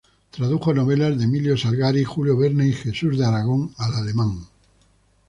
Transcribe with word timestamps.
Tradujo 0.35 0.73
novelas 0.73 1.15
de 1.15 1.25
Emilio 1.25 1.55
Salgari, 1.55 2.03
Julio 2.03 2.35
Verne 2.35 2.67
y 2.67 2.73
jesús 2.73 3.19
de 3.19 3.25
Aragón 3.27 3.71
al 3.77 3.93
alemán. 3.93 4.45